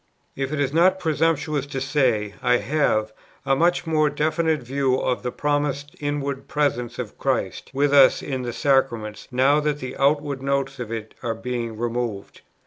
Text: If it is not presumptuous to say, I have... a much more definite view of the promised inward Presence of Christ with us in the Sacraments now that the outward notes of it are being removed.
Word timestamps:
If 0.35 0.51
it 0.51 0.59
is 0.59 0.73
not 0.73 0.97
presumptuous 0.97 1.67
to 1.67 1.79
say, 1.79 2.33
I 2.41 2.57
have... 2.57 3.13
a 3.45 3.55
much 3.55 3.85
more 3.85 4.09
definite 4.09 4.63
view 4.63 4.95
of 4.99 5.21
the 5.21 5.31
promised 5.31 5.95
inward 5.99 6.47
Presence 6.47 6.97
of 6.97 7.19
Christ 7.19 7.69
with 7.71 7.93
us 7.93 8.23
in 8.23 8.41
the 8.41 8.51
Sacraments 8.51 9.27
now 9.29 9.59
that 9.59 9.77
the 9.77 9.95
outward 9.97 10.41
notes 10.41 10.79
of 10.79 10.91
it 10.91 11.13
are 11.21 11.35
being 11.35 11.77
removed. 11.77 12.41